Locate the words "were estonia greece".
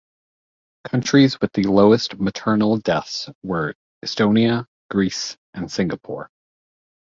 3.43-5.37